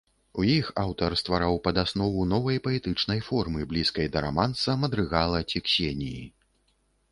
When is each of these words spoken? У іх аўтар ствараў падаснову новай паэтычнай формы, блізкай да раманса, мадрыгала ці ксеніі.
У 0.43 0.43
іх 0.51 0.69
аўтар 0.83 1.11
ствараў 1.21 1.59
падаснову 1.67 2.23
новай 2.31 2.57
паэтычнай 2.69 3.21
формы, 3.29 3.69
блізкай 3.75 4.11
да 4.17 4.25
раманса, 4.27 4.79
мадрыгала 4.87 5.45
ці 5.51 5.65
ксеніі. 5.69 6.27